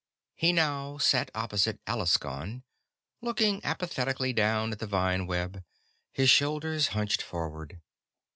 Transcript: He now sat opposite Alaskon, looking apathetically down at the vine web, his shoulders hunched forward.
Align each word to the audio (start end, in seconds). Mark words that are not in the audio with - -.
He 0.33 0.51
now 0.51 0.97
sat 0.97 1.29
opposite 1.35 1.79
Alaskon, 1.85 2.63
looking 3.21 3.63
apathetically 3.63 4.33
down 4.33 4.71
at 4.71 4.79
the 4.79 4.87
vine 4.87 5.27
web, 5.27 5.63
his 6.11 6.27
shoulders 6.31 6.87
hunched 6.97 7.21
forward. 7.21 7.79